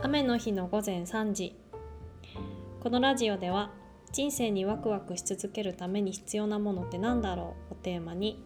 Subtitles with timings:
[0.00, 1.56] 雨の日の午前3時。
[2.80, 3.72] このラジオでは
[4.12, 8.40] 人生にワクワクし続けるために必要なものって何だろうをテーマに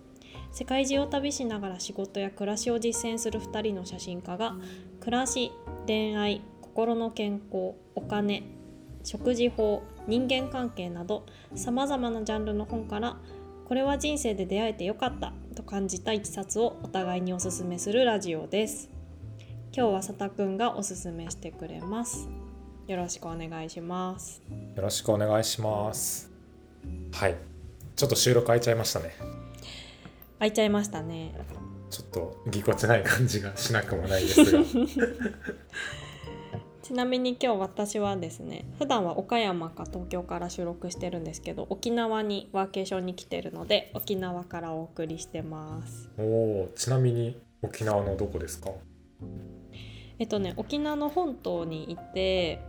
[0.51, 4.57] 世界中を旅しながら仕事や暮らしを実践する2人の写真家が
[5.01, 5.53] 暮らし
[5.87, 8.45] 恋愛心の健康お金
[9.05, 13.19] 食事法人間関係などさまざまなジャンルの本から
[13.69, 18.92] これは人生で出会えてよかったと感じた一冊をお互いにおすすめするラジオです。
[19.75, 22.29] 今日は佐田くんがおすすめしてくれます。
[22.87, 24.43] よろしくお願いします。
[24.77, 26.31] よろしくお願いします。
[27.13, 27.37] はい。
[27.97, 29.15] ちょっと収録空いちゃいましたね。
[30.39, 31.35] 開いちゃいましたね。
[31.91, 34.59] ちょっとぎこちない感じがしなくもないですが。
[36.83, 46.11] ちなみに今日私はですね普段は岡山か東京から収録してるんですけど沖縄にワーケーションに来てるので沖縄からお送りしてます。
[46.19, 48.71] おおちなみに沖縄のどこですか？
[50.23, 52.63] えっとね沖縄の本島にいて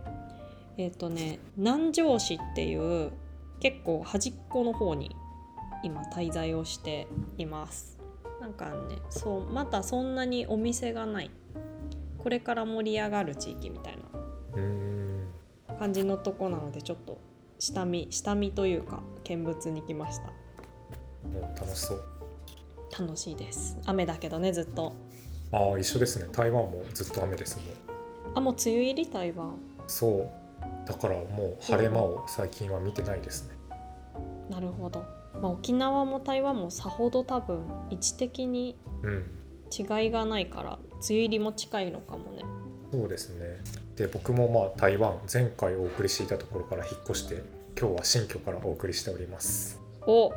[0.76, 3.12] えっとね南城市っていう
[3.60, 5.14] 結構端っこの方に
[5.84, 7.06] 今滞在をして
[7.38, 8.00] います。
[8.40, 11.30] なんかねそうまだそんなにお店がない。
[12.18, 13.98] これから盛り上がる地域みたい
[15.68, 17.20] な感じのとこなのでちょっと
[17.60, 20.32] 下見下見というか見物に来ました。
[21.54, 22.02] 楽しそう。
[22.98, 23.78] 楽しいです。
[23.86, 24.96] 雨だけどねずっと
[25.56, 26.26] ああ一緒ですね。
[26.32, 27.66] 台湾もずっと雨ですもん
[28.36, 29.54] あもう梅雨入り台湾？
[29.86, 30.30] そう。
[30.86, 33.54] だからもう晴れ間を最近は見てないですね。
[34.50, 35.04] なるほど、
[35.40, 37.60] まあ、沖縄も台湾もさほど多分
[37.90, 39.24] 位置的にうん。
[39.76, 42.44] 違いがないから梅雨入りも近いのかもね。
[42.92, 43.60] そうですね。
[43.96, 47.42] で僕もまあ台湾前回お送りしていたところから引っ越して
[47.78, 49.80] 今日は新居からお送りしております。
[50.06, 50.32] おお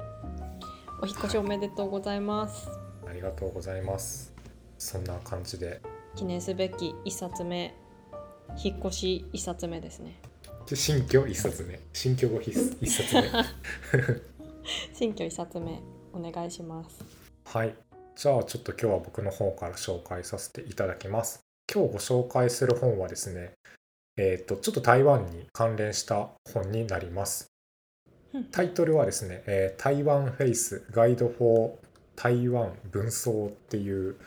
[1.05, 2.67] 引っ越しおめでとうございます。
[3.07, 4.33] ありがとうございます
[4.77, 5.81] そんな感じで。
[6.15, 7.75] 記念すべき1冊目。
[8.63, 10.19] 引っ越し1冊目ですね。
[10.67, 11.79] で新居一冊目。
[11.93, 12.53] 新居後一
[12.89, 13.23] 冊目。
[14.93, 15.81] 新居1冊目
[16.13, 17.03] お願いします。
[17.45, 17.75] はい。
[18.15, 21.39] じゃあちょっと今日は僕の方から紹介させていただきます。
[21.71, 23.53] 今日ご紹介する本はですね
[24.17, 27.51] えっ、とちょっと台湾に関連した本になります。
[28.51, 34.17] タイトルはですね、えー TAIWAN FACE Guide for 台湾文創っていう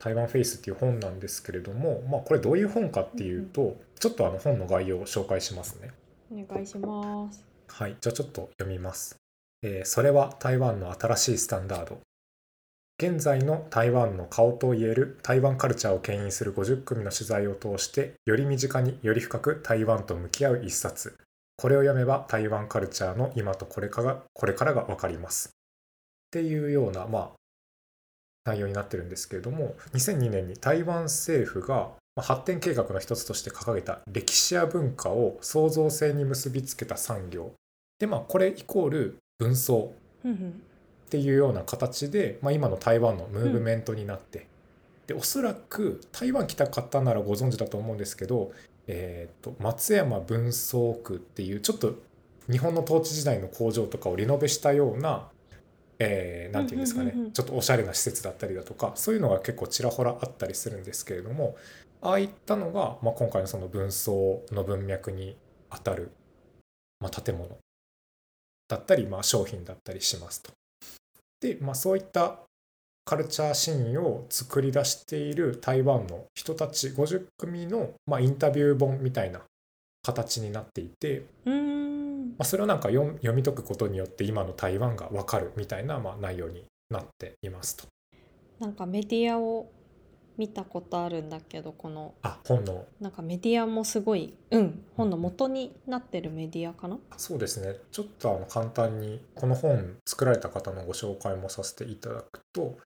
[0.00, 5.90] TAIWAN FACE っていう本なんですけれども、まあ、これどういう本かっていうと、ちょっとあの本の概要を紹介しますね。
[6.32, 9.16] お願いしますはい、じゃあちょっと読みます。
[9.62, 12.00] えーそれは台湾の新しいスタンダード。
[12.98, 21.16] 現在の台湾の顔といえる台湾カルチャーを牽引する50組の取材を通してより身近により深く台湾と向き合う一冊。
[21.56, 25.50] これを読めば台湾カルチャーの今とこれからこれからが分かります。
[25.50, 25.52] っ
[26.30, 27.30] ていうような、まあ、
[28.44, 37.52] 内容になってるんですけれども2002年に台湾政府が発展計画の一つとして掲げた歴史や文化を創造性に結びつけた産業。
[37.98, 39.92] でまあこれイコール文装
[40.24, 44.46] っていうような形で、まあ、今の台湾のムーブメントになって、
[45.06, 48.52] でおそらく台湾来た方ならご存知だと思うんですけど、
[48.86, 51.94] えー、と松山文装区っていうちょっと
[52.50, 55.28] 日本の統治時代の工場とかをリノベしたような、
[56.00, 57.14] えーなんていうんですかね。
[57.32, 61.56] ちょっとおしゃれな施設だったりだとかそういうのが結構ちらほらあったりするんですけれども
[62.02, 65.36] ああいったのが、まあ、今回のその文装の文脈に
[65.68, 66.10] あたる、
[66.98, 67.48] まあ、建物
[68.68, 70.50] だったり、まあ、商品だったりしますと。
[71.40, 72.38] で、まあ、そういった
[73.04, 79.40] カルチャーシーンを作り出している台湾の人たち50組の、まあ、インタビュー本みたいな
[80.02, 81.79] 形になっていて、うーん
[82.40, 87.84] まあ、それをなんか読み解くことによって今の台湾が分かるみたいな、まあ、内容になっていますと。
[88.58, 89.70] なんかメディアを
[90.38, 92.86] 見たことあるんだけどこのあ本の。
[92.98, 96.96] なんかメディアもすごいうん本の元になってるメディアかな？
[97.18, 97.76] そうですね。
[97.92, 102.78] ちょっとあの簡単にこの本作られた方のご紹介もさせていただくと,、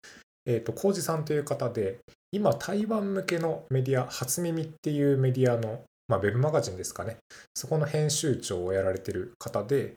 [0.47, 2.01] えー、と浩二さんという方で
[2.33, 7.17] 今台湾向けのメディア「初耳」っていうメディアの、まあ、ウェブマガジンですかね。
[7.55, 9.97] そこの編集長をやられてる方で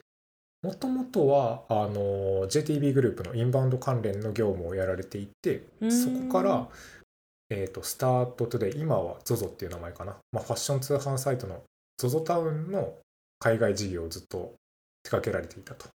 [0.63, 6.67] もともとはあの JTB グループのインバウンド関連の業務をやられていてそこから、
[7.49, 11.61] えー、とスタートトゥデイ今は ZOZO っていう名前かな、まあ、ファッション通販サイトの
[12.01, 12.95] ZOZO タウンの
[13.39, 14.55] 海外事業をずっと
[15.03, 15.87] 手掛けられていたと。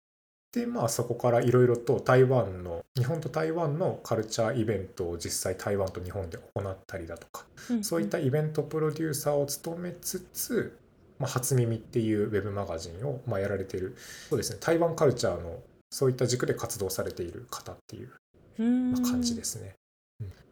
[0.52, 7.44] でまあそこからいろいろと台湾の日本と台湾のカルチャーイベントを実際台湾と日本で行ったりだとか
[7.82, 10.76] そういったイベントプロデューサーを務めつつ、
[11.20, 13.96] まあ、初耳っていうウェブマガジンをまあやられている
[14.28, 14.58] そうですね。
[14.60, 15.60] 台湾カルチャーの
[15.90, 18.10] そういった軸で活動されている方っていう
[18.56, 19.74] 感じですね。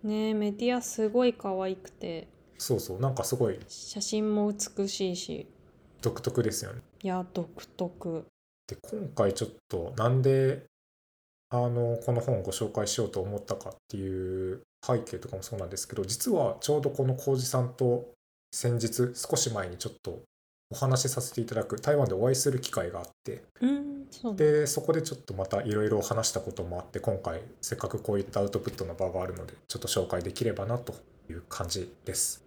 [0.04, 2.28] ねえメディアすごい可愛くて。
[2.56, 3.00] そうそう。
[3.00, 3.58] なんかすごい。
[3.68, 5.48] 写真も美しいし。
[6.02, 6.80] 独特ですよね。
[7.02, 8.26] いや独特
[8.68, 10.64] で今回ちょっとなんで
[11.50, 18.10] あのこの本をご紹介しようと思ったかっていう背景とかもそうなんですけど実はちょうどこの浩二さんと
[18.52, 20.20] 先日少し前にちょっと
[20.70, 30.94] お話しさせていただく台湾でお会いする機会があってうんそでそこでちょっとまたいろいろ話したこともあって今回せっかくこういったアウトプットの場があるのでちょっと紹介できればなと
[31.30, 32.44] いう感じです。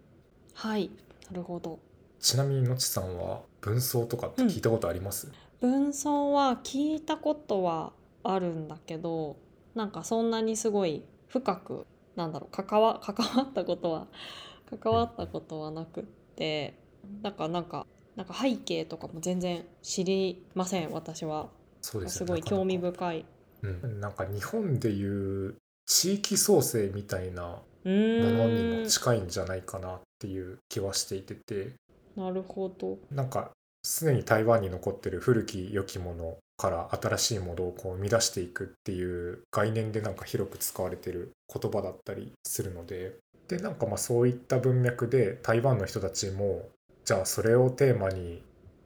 [0.54, 0.90] はい
[1.30, 1.78] なるほど。
[2.20, 5.28] ちなみにのちさんは文章とかって聞いたことあります、
[5.62, 7.92] 文章は聞いたことは
[8.24, 9.36] あるんだけど
[9.76, 11.86] なんかそんなにすごい深く
[12.16, 14.08] なんだろう関わ 関わったことは
[14.82, 16.04] 関わったことはなくっ
[16.34, 16.74] て
[17.22, 17.86] だからなんか
[18.16, 21.48] なんか背景とかも全然知りません私は。
[21.80, 23.24] そうですすよなかなかごい興味深い。
[23.62, 25.54] うん、なんか日本でいう
[25.86, 31.72] 地域創生みたいなもうのにも近いんじゃないかなっていう気はしていてて。
[32.16, 32.98] なるほど。
[33.10, 33.52] なんか
[33.84, 43.16] すでに台湾に残ってる古き良きものから新しいものをこう生み出していくっていう概念でなんか広く使われてる言葉だったりするので
[43.48, 46.68] でなんかまあそういった文脈で台湾の人たちも
[47.04, 48.42] じゃあそれをテーマに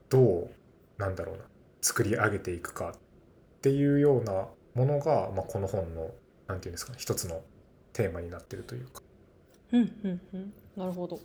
[0.09, 0.49] どう
[0.97, 1.43] なんだろうな
[1.81, 2.99] 作り上げていくかっ
[3.61, 6.11] ていうようなものが、まあ、この本の
[6.47, 7.41] なんていうんですか一つの
[7.93, 9.01] テーマになってるというか。
[9.71, 10.53] うんうんうん。
[10.75, 11.19] なるほど。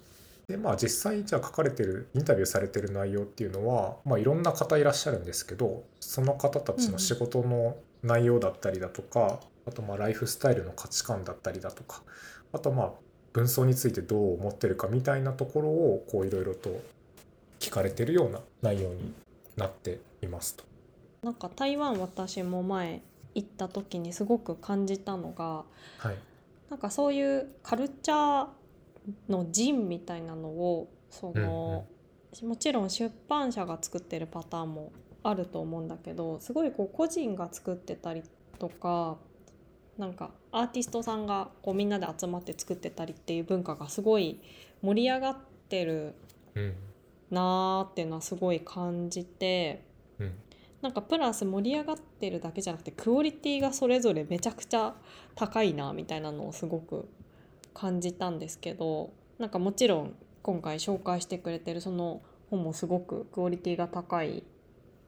[0.48, 12.02] でまあ実際じゃあ書かれてるインタビューされてる内容っていうのは、まあ、いろんな方いらっしゃるんですけどその方たちの仕事の内容だったりだとか、あとまあライフスタイルの価値観だったりだとか
[12.52, 12.92] あとまあ
[13.32, 16.82] 文章についてどう思ってるかみたいなところをこういろいろと
[17.60, 19.14] 聞かれてるような内容に
[19.56, 20.64] なっていますと。
[21.22, 23.02] なんか台湾私も前
[23.34, 25.64] 行った時にすごく感じたのが
[25.98, 26.16] はい、
[26.68, 28.46] なんかそういうカルチャー
[29.28, 31.86] の陣みたいなのをその、
[32.42, 38.22] もちろん出版社が作ってるパターンもあると思うんだけどすごいこう個人が作ってたり
[38.58, 39.18] とか
[39.98, 44.40] なんかアーティストさんがこうみんなで集まって作ってたりっていう文化がすごい
[44.80, 45.36] 盛り上がっ
[45.68, 46.14] てる
[46.54, 46.74] うん。
[47.30, 49.84] なーっていうのはすごい感じて
[50.18, 50.32] うん。
[50.80, 54.94] なんかプラス盛り上がってるだけじゃなくてクオリティがそれぞれめちゃくちゃ
[55.36, 57.08] 高いなみたいなのをすごく
[57.74, 64.44] 感じたんですけどなんかもちろん今回紹介してくれてるその本もすごくクオリティが高い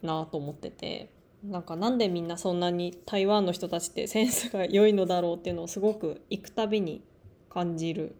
[0.03, 1.11] なと思ってて
[1.45, 7.05] なんかなんでみんなそんなに台湾の人たちってセンスが良いのだろうっていうのをすごく行くたびに
[7.51, 8.17] 感じる。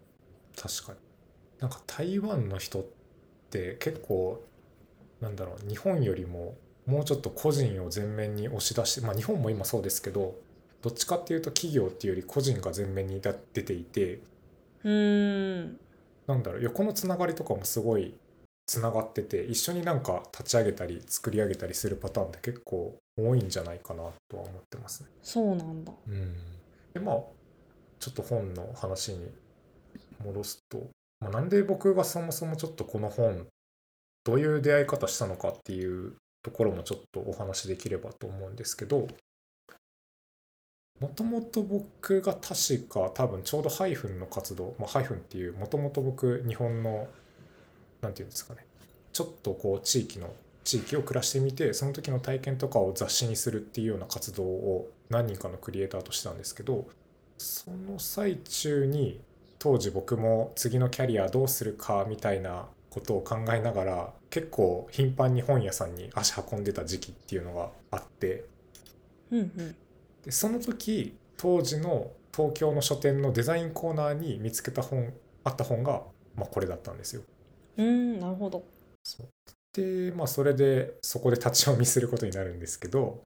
[0.61, 0.99] 確かに
[1.61, 2.85] なんか台湾の人っ
[3.51, 4.45] て結構
[5.21, 6.55] なんだろう日本よりも
[6.87, 10.35] もうちょっと個人を前面に押し出してまあ日本も今そうですけど
[10.83, 14.21] どっちかっていうと企業っていうより個人が前面に出出ていて
[14.85, 15.81] うーん
[16.27, 18.15] なんだろう横のつながりとかもすごい
[18.67, 25.09] つながってて一緒になんか立ち上げたり作り上げたりするパターンって結構多いんじゃないかなとは思ってますね。
[25.23, 25.93] そうなんだ。
[26.07, 26.35] うん、
[26.95, 27.17] でまあ
[28.01, 29.31] ちょっと本の話に
[30.25, 30.89] 戻すと、
[31.21, 33.47] まあ、なんで僕がそもそもちょっとこの本
[34.25, 39.09] どういう出会い方したのかっていうところもちょっとお話できればと思うんですけど
[41.05, 47.09] もともと僕が確か多分ちょうどハイフンの活動、まあ、ハイフンっていうもともと僕日本の
[48.01, 48.65] なんていうんですかね。
[49.13, 50.33] ちょっとこう地域の
[50.65, 56.87] 地域を暮らしてみてその時の体験とかを雑誌にするっていうような活動を何人かのクリエイターとしてたんですけど
[57.37, 59.21] その最中に
[59.59, 68.45] 当時僕も次のキャリアどうするかみたいなことを考えながら結構頻繁に本屋さんに足運んでた時期っていうのがあって
[69.31, 69.77] うんうん。
[70.25, 75.13] でその時当時の東京の書店のデザインコーナーに見つけた本
[75.45, 76.03] あった本が、
[76.35, 77.23] まあ、これだったんですよ。
[77.77, 78.65] うーんなるほど。
[79.05, 79.29] そう
[79.75, 83.23] でまあそれでそこで立ち読みすることになるんですけど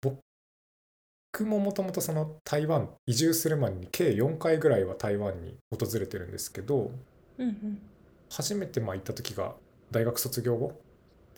[0.00, 6.90] 僕ももともとその台湾移住する前に計4回ぐらいは台湾に訪れてるんですけど
[7.38, 7.78] うんうん
[8.30, 9.54] 初めてまあ行った時が
[9.90, 10.80] 大学卒業後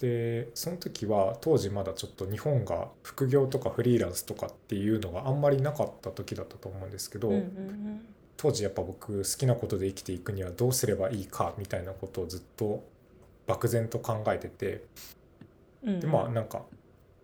[0.00, 12.82] でその時は当時まだちょっと日本が副業とかフリーランスとかっていうのがあんまりなかった時だったと思うんですけど、うんうん当時やっぱ僕好きなことで生きていくにはどうすればいいかみたいなことをずっと
[13.46, 14.84] 漠然と考えてて
[15.84, 16.00] うん。
[16.00, 16.62] でまあなんか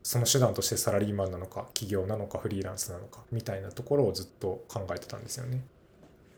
[0.03, 5.63] その手段としてサラリーマンなのか企業なのかフリーランスなのかみたいなところをずっと考えてたんですよね。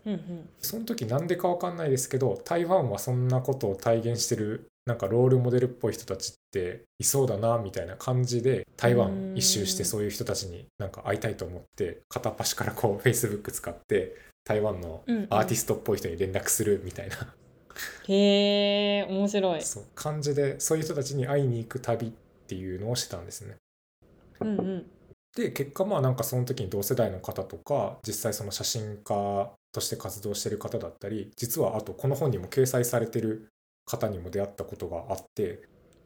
[0.07, 0.49] うんうん。
[0.61, 15.27] その時なんでかわかんないですけど台湾はそんなことを体現してるなんかロールモデルっぽい人たちっていそうだなみたいな感じで台湾一周してそういう人たちになんか会いたいと思って片っ端からこう Facebook 使って台湾のうんうん。
[15.31, 17.17] アーティストっぽい人に連絡するみたいな。
[18.09, 19.63] へえ面白い。
[19.63, 22.11] そう漢字でそういう人たちに会いに行く旅っ
[22.49, 23.57] ていうのをしてたんですね。
[24.41, 24.87] うんうん。
[25.37, 33.49] で結果まあなんかその時に同世代の方とか実際その写真家として活動してる方だったり実はあとこの本にも掲載されてる
[33.85, 35.63] 方にも出会ったことがあって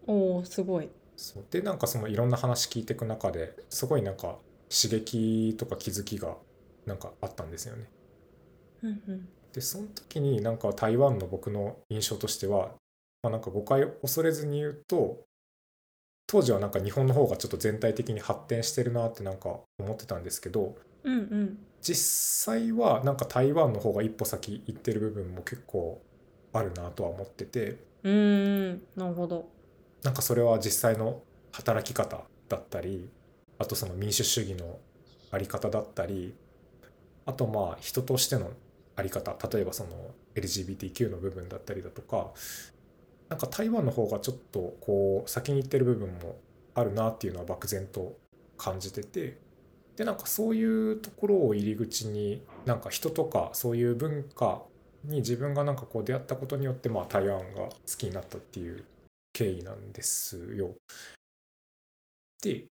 [0.06, 0.88] おおすごい。
[1.16, 1.44] そう。
[1.50, 6.36] でなんかそのいろんな話聞いていく中ですごいなんか刺激とか気づきが
[6.86, 7.90] なんかあったんですよね。
[8.82, 9.28] うんうん。
[9.52, 12.74] でその時になんか台湾の僕の印象としては、
[13.22, 15.24] まあ、なんか誤解を恐れずに言うと
[16.26, 21.58] 当時はなんか日本の方がちょっと全体的に発展してるなってなんか思ってたんですけどうんうん。
[21.80, 26.02] 実際はなんか台湾の方が一歩先行ってる部分も結構
[26.58, 27.76] あるなとは思ってて。
[28.02, 29.48] うーんなるほど。
[30.02, 31.22] なんかそれは実際の
[31.52, 33.08] 働き方だったり
[33.58, 34.78] あとその民主主義の
[35.30, 36.34] あり方だったり
[37.24, 38.50] あとまあ人としての
[38.94, 39.90] あり方例えばその
[40.34, 42.30] LGBTQ の部分だったりだとか
[43.28, 46.38] なんか台湾の方がちょっとこう先に行ってる部分も
[46.74, 48.16] あるなっていうのは漠然と
[48.56, 49.38] 感じてて
[49.96, 54.62] でなんかそういうところを入り口になんか人とかそういう文化
[55.06, 58.84] に自分がなんかこう出会ったことによってまあ台湾が好きになったっていう
[59.32, 60.74] 経緯なんですよ。
[62.42, 62.66] で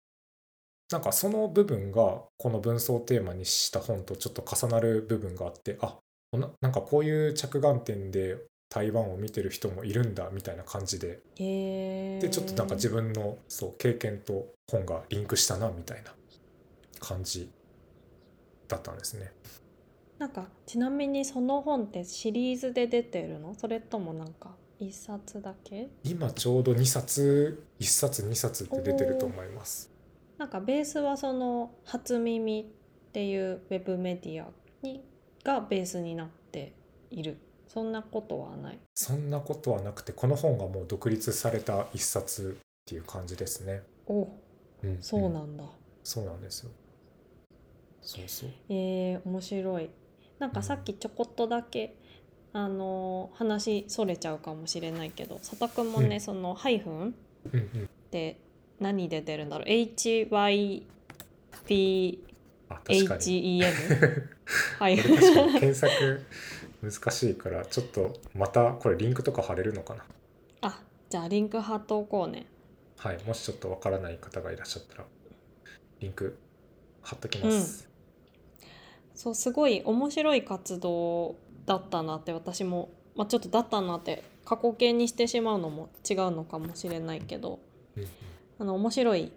[0.91, 5.97] なんかその部分がこの文章をテーマにした本とちょっと重なる部分があってあ
[6.33, 8.37] ななんかこういう着眼点で
[8.69, 16.13] 台湾を見てる人もいるんだみたいな感じででちょっとなんか自分のそう経験と本がリンクしたなみたいな
[16.99, 17.49] 感じ
[18.67, 19.31] だったんですね。
[20.17, 23.53] なんかちなみにその本ってシリーズで出てるの？
[23.53, 25.89] それともなんか一冊だけ？
[26.03, 29.91] 今ちょうど2冊1冊2冊って出てると思います。
[30.37, 32.61] なんかベースはその「初耳」
[33.09, 34.47] っていうウェブメディア
[34.81, 35.03] に
[35.43, 36.73] がベースになって
[37.09, 38.79] いるそんなことはない？
[38.93, 43.83] そんなことはなくてこの本がもう独立された一冊っていう感じですね。
[44.07, 44.29] お
[44.83, 45.63] うんそうなんだ、
[46.03, 46.71] そうなんですよ。
[48.01, 48.49] そうそう。
[48.69, 49.89] えー、面白い
[50.39, 51.95] なんかさっきちょこっとだけ、
[52.53, 57.15] あのー話それちゃうかもしれないけど佐田君もね、うんそのハイフンうん
[57.53, 57.83] うん。
[57.83, 58.37] って
[58.79, 59.67] 何で出るんだろう？
[63.59, 63.61] に。
[64.79, 66.21] はい検索
[66.81, 70.05] 難しいからちょっとまたこれリンクとか貼れるのかな？
[70.61, 72.45] あじゃあリンク貼っとこうね
[72.97, 73.23] はい。
[73.23, 75.05] もしちょっとわからない方がいらっしゃったら
[75.99, 76.37] リンク
[77.01, 77.87] 貼っときます。
[79.15, 87.59] そうすごい面白い活動だったなって私も、まあ、ちょっとだったなって過去形にしてしまうのも違うのかもしれないけど
[88.59, 89.31] あの面白い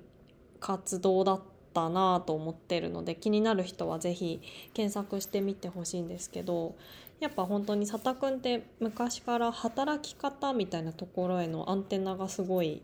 [0.61, 1.40] 活動だっ
[1.73, 4.40] たなと思ってるので気になる人は是非
[4.75, 6.75] 検索してみてほしいんですけど
[7.20, 12.82] やっぱ本当に佐田くんって昔から働き方みたいなところへのアンテナがすごい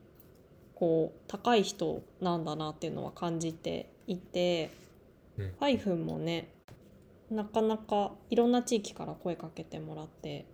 [0.74, 4.70] こう高い人なんだなっていうのは感じていて。
[4.76, 4.84] うん
[5.58, 6.53] ハイフンもね
[7.30, 10.46] なかなかいろんな地域から声かけてもらって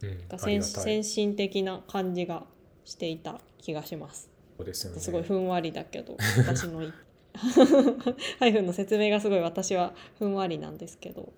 [0.00, 2.44] うん、先先進的な感じが
[2.84, 4.30] していた気がします。
[4.56, 5.00] そうですよね。
[5.00, 6.92] すごいふんわりだけど 私のい
[8.38, 11.32] ハイフンの説明がすごい私はふんわりなんですけど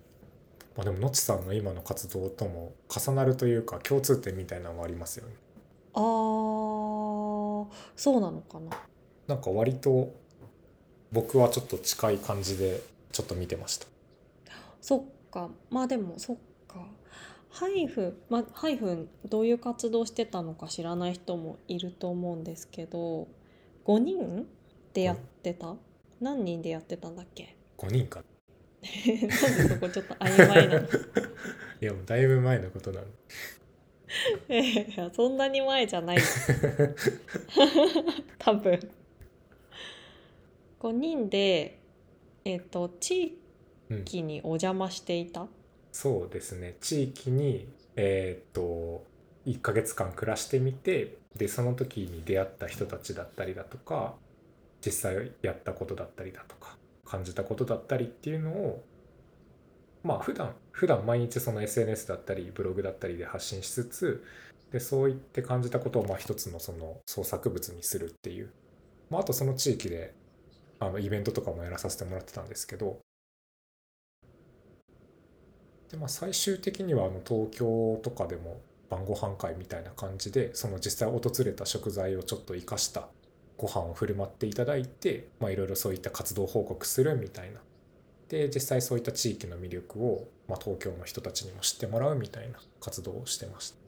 [0.76, 5.34] まあ、でものちさんの今の活動とも重なるというか共通点みたいなのもありますよね。
[5.92, 8.70] あーそうなのかな
[9.26, 10.14] なんか割と
[11.12, 12.80] 僕はちょっと近い感じで
[13.12, 13.86] ちょっと見てました。
[14.80, 15.50] そっか。
[15.70, 16.36] まあでもそっ
[16.68, 16.86] か。
[17.50, 23.26] ハイフン、まあ、ハイフンどういう活動してたのか知らない人もいると思うんですけど
[23.84, 24.46] 5人
[24.92, 25.74] でやってた、
[26.20, 28.22] 何人でやってたんだっけ？5人か。
[28.82, 30.86] なんでそこちょっと曖昧なの？
[31.80, 33.04] いやもうだいぶ前のことなん
[34.48, 34.50] で。
[34.90, 36.18] いやそんなに前じゃない。
[38.38, 38.80] 多分。
[40.80, 41.78] 5人で
[42.44, 43.38] えっ、と地
[43.90, 45.46] うん、域にお邪魔していた？
[45.92, 46.76] そうですね。
[46.80, 49.04] 地域にえーっと
[49.46, 54.14] 1ヶ月間暮らしてみてでその時に出会った人たちだったりだとか
[54.84, 58.84] 実際やったことだったりだとか感じたことだったりっていうのを
[60.02, 64.24] まあ普段普段毎日その SNS だったりブログだったりで発信しつつ
[64.72, 68.50] でそういって感じたことをまあ一つのその創作物にするっていう、
[69.10, 70.14] まあ、あとその地域で
[70.78, 73.00] あのイベントとかもやらさせてもらってたんですけど
[75.90, 83.08] で、まあ、最終的にはあの東京とかでも晩ご飯会みたいな感じでその実際訪れた食材をちょっと生かした
[83.56, 87.60] ご飯を振る舞っていただいてまあいろいろそういった活動報告するみたいな。
[88.28, 93.78] で実際そういった地域の魅力を、まあ、東京の人たちにも知ってもらうみたいな活動をしてました。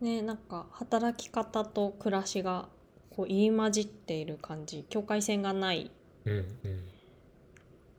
[0.00, 2.68] ねなんか働き方と暮らしが
[3.10, 5.90] こう入り混じっている感じ境界線がない
[6.24, 6.84] うんうん。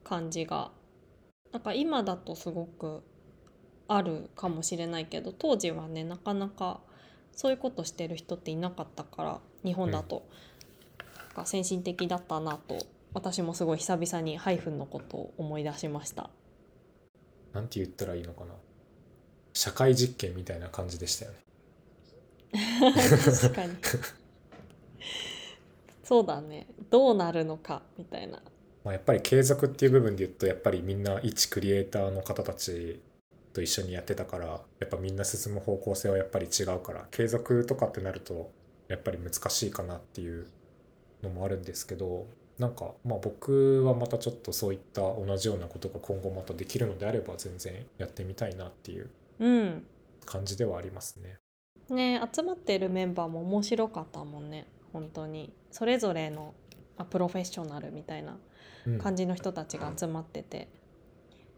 [0.03, 0.71] 感じが
[1.51, 3.03] なんか今だとすごく
[3.89, 6.79] あるかもしれないけど当時はねなかなか
[7.35, 10.27] そういうことしてる人っていなかったから日本だと、
[11.17, 16.29] なんか先進的だったなと私もすごい久々にハイフンのことを思い出しました。
[17.53, 18.53] なんて言ったらいいのかな。
[19.53, 21.37] 社会実験みたいな感じでしたよね。
[23.25, 23.73] 確かに。
[26.03, 26.67] そうだね。
[26.89, 28.41] どうなるのかみたいな。
[28.83, 33.01] まあ、やっぱり継続っていう部分で言うとやっぱりみんな一クリエイターの方たち
[33.53, 38.51] と一緒にやってたからやっぱみんな進む方向性はやっぱり違うから継続とかってなると
[38.87, 40.47] やっぱり難しいかなっていう
[41.23, 42.27] のもあるんですけど
[42.57, 49.85] なんかまあ僕はまたちょっとそういった同じようなことが今後またできるのであれば全然やってみたいなっていううん。
[50.25, 51.37] 感じではありますね。
[51.89, 54.67] ね集まってるメンバーも面白かったもんね。
[54.93, 55.51] 本当に。
[55.71, 56.53] それぞれの
[56.97, 58.37] あプロフェッショナルみたいな
[58.85, 60.67] うん、感じの人たちが集まってて、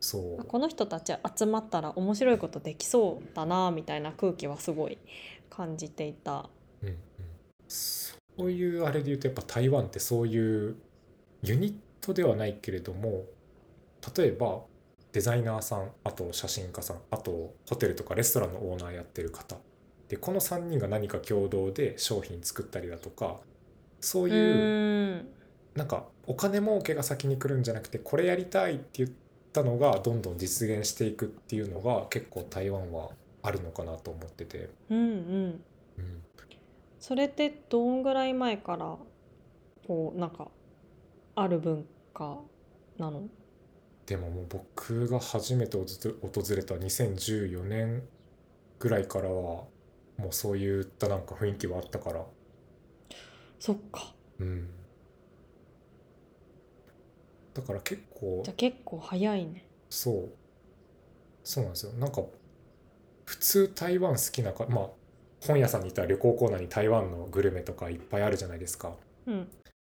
[0.02, 0.42] そう。
[0.42, 4.98] あこの人たち集まったら面白いことできそうだなみたいな空気はすごい
[5.50, 6.50] 感じていた。
[6.84, 6.98] うんうん、
[7.68, 10.76] そういうあれで言うとやっぱ台湾ってそういう
[11.44, 13.24] ユニットではないけれども
[14.16, 14.64] 例えば
[15.12, 19.58] デザイナーさんあと写真家さんあとホテルとかレストランのオーナーやってる方。
[20.10, 23.38] でこの3人が何か共同で商品作ったりだとか
[24.02, 25.26] そうういう
[25.74, 29.10] なんかお金儲けが先に来るんじゃなくてこれやりたいって言っ
[29.54, 33.10] たのがどんどん実現していくっていうのが結構台湾は
[33.42, 35.64] あるのかなと思ってて、うんうん。
[35.98, 36.24] うん、
[37.00, 38.98] それってどんぐらい前から
[39.88, 40.48] こうなんか
[41.36, 42.40] ある文化
[42.98, 43.28] なの？
[44.06, 45.86] でももう僕が初めて訪
[46.22, 48.04] 訪れた2014年
[48.80, 49.70] ぐらいからはも
[50.30, 52.26] うそういったなんか雰囲気はあったから。
[53.60, 54.14] そっか。
[54.40, 54.70] うん
[57.54, 59.66] だから結構じゃあ結構早いね。
[59.90, 60.30] そう。
[61.44, 61.92] そうなんですよ。
[61.94, 62.24] なんか
[63.26, 64.90] 普通台湾好きなかまあ
[65.46, 68.94] 本屋さんにいたら旅行コーナーに台湾のグルメとかいっぱいあるじゃないですか。
[69.26, 69.48] うん。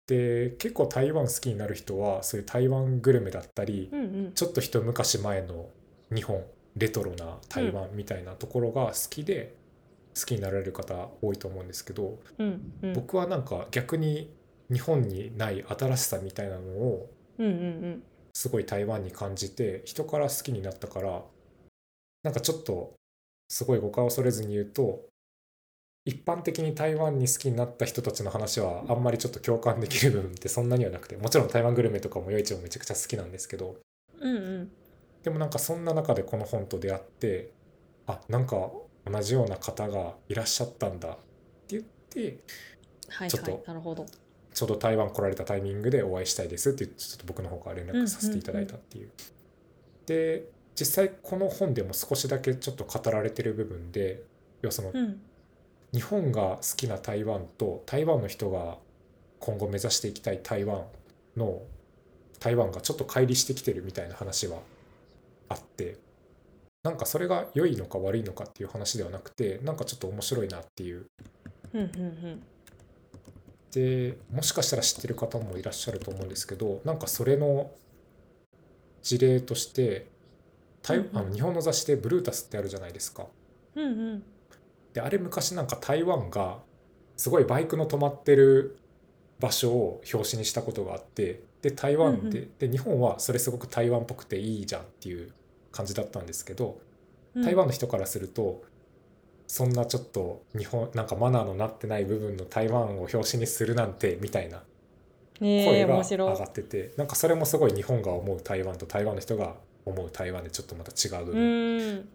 [0.08, 4.32] で結構台湾好きになる人はそういう台湾グルメだったりうんうん。
[4.34, 5.70] ちょっと一昔前の
[6.14, 6.44] 日本
[6.76, 9.56] レトロな台湾みたいなところが好きで
[10.18, 12.94] 好きになられる方多いと思うんですけどうんうん。
[12.94, 14.32] 僕はなんか逆に
[14.72, 17.56] 日本にない新しさみたいなのをうんうんう
[17.90, 18.04] ん。
[18.34, 21.24] すごい台湾に感じて人から好きになったから
[22.24, 22.94] なんかちょっと
[23.50, 25.06] すごい誤解を恐れずに言うと
[26.06, 33.76] 一般的に台湾に好きになった人たちの話はあんまりちょっと共感できる部分ってそんなにはなくてもちろん台湾グルメとかも夜市もめちゃくちゃ好きなんですけど
[34.20, 34.72] うんうん。
[35.24, 37.52] でもなんかそんな中でこの本と出会って
[38.06, 38.72] あなんか
[39.06, 41.20] 同じような方がいらっしゃったんだって
[41.70, 42.38] 言って
[43.10, 44.06] はいちょっとはいなるほど。
[44.58, 49.12] ちょうど台湾来られたタイミングでお会いしたいですってちょっと僕の方から連絡させていただいたっていう。
[50.08, 54.24] で実際この本でも少しだけちょっと語られてる部分で
[54.64, 55.22] 要はそのうん
[55.94, 58.78] 日本が好きな台湾と台湾の人が
[59.40, 60.84] 今後目指していきたい台湾
[61.38, 61.62] の
[62.40, 64.58] 台湾がちょっと乖離してきてるみたいな話は
[65.50, 65.98] あって
[66.84, 71.06] なんかそれが良いのか悪いのかっていう話ではなくてなんかちょっと面白いなっていう
[73.78, 77.72] うんうんでもしかしたら知ってる方もいらっしゃると思うんですけどなんかそれの
[79.04, 80.08] 事例として
[80.82, 81.18] 台うんうん。
[81.18, 83.28] あの日本の雑誌でブルータスってあるじゃないですか。
[83.76, 84.00] うんうん。
[84.00, 84.24] うん
[84.94, 86.58] であれ昔なんか台湾が
[87.18, 88.80] すごいバイクの止まってる
[89.40, 92.58] 場所を表紙にしたことがあってで台湾で,、うん。
[92.58, 95.32] で日本はそれすごく台湾っぽくていいじゃんっていう
[95.72, 96.82] 感じだったんですけど
[97.36, 97.44] うん。
[97.44, 98.64] 台湾の人からすると
[99.48, 104.62] そんなちょっと日本なんかマナーのなってない部分の台湾を表紙にするなんてみたいな
[105.42, 109.56] え声が上がってて、なんかそれもすごい日本が思う台湾と台湾の人が
[109.86, 112.10] 思う台湾でちょっとまた違う部う分、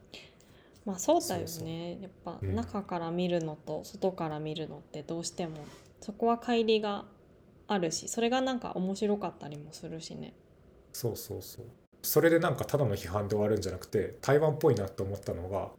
[0.85, 2.01] まあそうだよね。
[2.03, 2.55] やっぱうん。
[2.55, 5.59] 中から見るのと外から見るのってどうしても
[6.01, 7.07] そこは乖離が
[7.69, 10.35] あるしそれがなんか面白かったりもするしね。
[10.93, 11.67] そうそうそう。
[12.03, 15.71] それでなんかただの批判で終わるんじゃなくて台湾っぽいなと思ったのが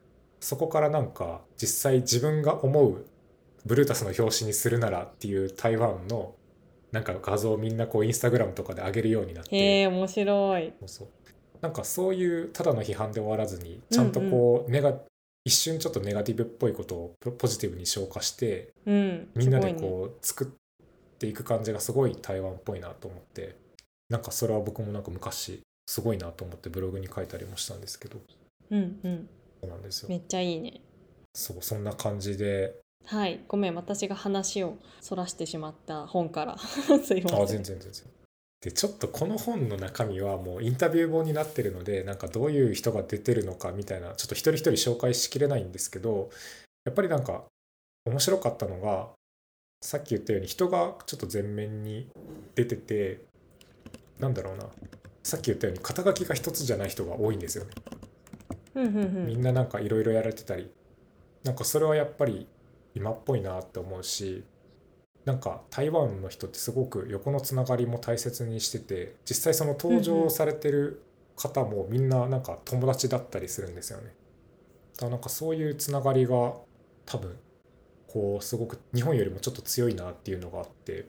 [0.44, 3.06] そこからなんか実際自分が思う
[3.64, 6.34] ブルータスの表紙にするならっていう台湾の
[6.92, 10.74] なんか画像をみんなこうインスタグラムとかで上げるようになってへえ面白い。
[10.80, 11.08] そうそう。
[11.62, 14.92] なんかそういうただの批判で終わらずにちゃんとこうネガ、
[15.46, 20.78] 一瞬ちょっとネガティブっぽいことをポポジティブに消化してうんみんなでこう作っ
[21.18, 23.56] ていく感じがすごい台湾っぽいなと思って
[24.10, 28.18] なんかそれは僕もなんか昔すごいなと思ってブログに書いたりもしたんですけど。
[28.70, 29.28] うんうん
[29.64, 30.08] そうなんですよ。
[30.08, 30.80] めっちゃいいね。
[31.34, 32.74] そうそんな感じで。
[33.06, 33.40] はい。
[33.48, 36.58] ごめん私が話をそらしてしまった本から。
[36.58, 37.42] すいません。
[37.42, 38.04] あ全然全然。
[38.60, 46.30] でちょっとこの本の中身はもうインタビュー本になってるのでなんかどういう人が出てるのかみたいなちょっと一人一人紹介しきれないんですけど
[46.86, 47.44] やっぱりなんか
[48.06, 49.08] 面白かったのが
[49.82, 52.06] さっき言ったように人がちょっと前面に
[52.54, 53.20] 出てて
[54.18, 54.64] なんだろうな。
[55.24, 57.70] さっき言ったように肩書きが一つじゃない人が多いんですよね。
[58.74, 60.70] みんななんかいろいろやられてたり
[61.44, 62.46] なんかそれはやっぱり
[62.94, 64.44] 今っぽいなって思うし
[65.24, 71.02] なんか台湾の人ってすごく横のつながりも大切にしてて実際その登場されてる
[71.36, 74.14] 方もみんななんか友達だったりするんですよね。
[74.94, 76.54] だからなんかそういうつながりが
[77.06, 77.36] 多分
[78.06, 81.06] こうすごく日本よりもちょっと強いなっていうのがあって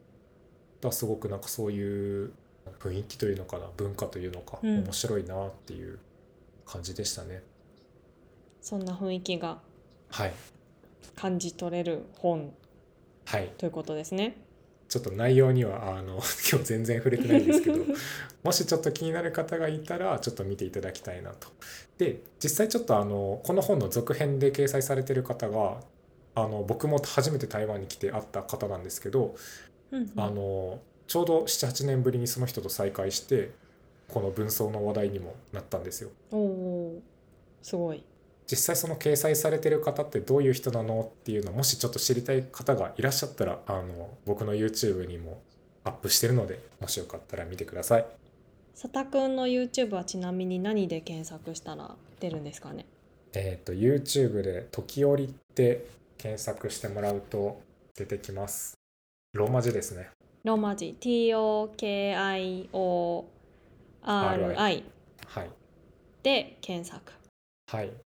[0.81, 2.31] だすごくなんかそういう
[2.79, 5.99] 雰囲気というのかな文化というのか面白いなっていう
[6.65, 7.43] 感じでしたね。
[8.65, 9.59] そんな雰囲気が
[10.09, 10.33] はい
[11.15, 12.51] 感じ取れる本
[13.25, 14.37] はいということですね。
[14.89, 16.15] ちょっと内容にはあの
[16.49, 17.77] 今日全然触れてないんですけど
[18.43, 21.47] もしちょっと気になる方がいたらちょっと見ていただきたいなと。
[21.99, 25.81] で実際ちょっとあのこの本の続編で掲載されてる方が
[26.33, 29.35] あの僕も初めて台湾に来て会った方なんですけど、
[29.91, 33.51] うんうんあのちょうど78年ぶりにその人と再会して
[34.07, 36.09] この文装の話題にもなったんですよ。
[36.31, 36.93] お
[37.61, 38.03] すごい。
[38.47, 45.41] 実際その掲載されてる方ってどういう人なのっていうのもしちょっと知りたい方がいらっしゃったらあの僕の YouTube にも
[45.83, 48.05] アップしてるのでもしよかったら見てください。
[48.79, 52.85] 佐田くんの YouTube はちなみに何で検索したら出るんですかね？
[53.33, 55.85] えっ、と YouTube で「時折」って
[56.17, 57.61] 検索してもらうと
[57.95, 58.73] 出てきます。
[59.33, 60.09] ローマ字ですね。
[60.43, 60.95] ローマ字。
[60.99, 62.69] TOKIORI
[64.05, 64.83] はい。
[66.23, 67.13] で検索。
[67.67, 68.04] はい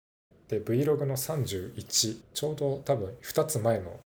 [0.50, 4.00] で Vlog の31ちょうど多分2つ前の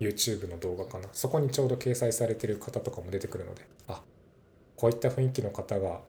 [0.00, 4.00] YouTube の動画かなそこにちょうど掲載されてる方とかも出てくるのであ
[4.76, 6.00] こういった雰囲気の方が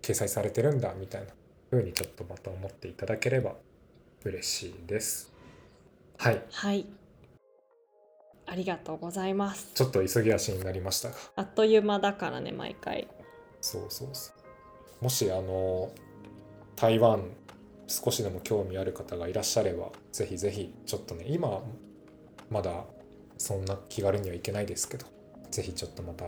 [0.00, 1.28] 掲載されてるんだみたいな
[1.70, 3.54] 風にちょっとまた思っていただければ
[4.24, 5.32] 嬉しいです
[6.18, 6.86] はいはい。
[8.48, 9.72] ありがとうございます。
[9.74, 13.08] ちょっと急ぎ足になりましたがあっという間だからね毎回。
[13.60, 14.32] そうそうそ
[15.00, 15.90] うもしあの
[16.76, 17.24] 台湾
[17.86, 21.62] 少しでも興味ある方がいらっしゃればぜひぜひちょっとね今
[22.50, 22.84] まだ
[23.38, 25.06] そんな気軽には行けないですけど
[25.50, 26.24] ぜひちょっとまた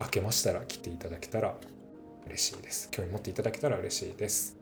[0.00, 1.54] 開けましたら来ていただけたら
[2.26, 4.56] 嬉しいです興味持っていただけたら嬉しいです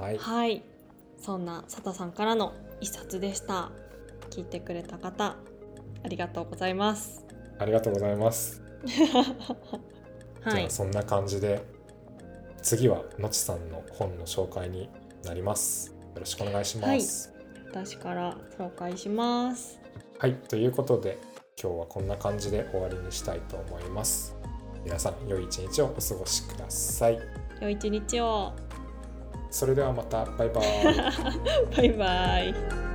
[0.00, 0.62] はいはい。
[1.18, 3.70] そんな佐田さんからの一冊でした。
[4.30, 5.36] 聞いてくれた方
[6.02, 7.22] ありがとうございます。
[7.58, 8.62] ありがとうございます、
[10.42, 10.70] は いじゃあ。
[10.70, 11.62] そんな感じで
[12.70, 14.88] 次はのちさんの本の紹介に
[15.24, 17.34] なりますよろしくお願いします、
[17.68, 19.80] 私から紹介します。
[20.20, 21.18] はい、ということで
[21.60, 24.36] 今日はこんな感じで終わりにしたいと思います。
[24.84, 27.18] 皆さん良い一日をお過ごしください。
[27.60, 28.52] 良い一日を。
[29.50, 30.64] それではまたバイバイ。
[31.76, 32.54] バイバイ。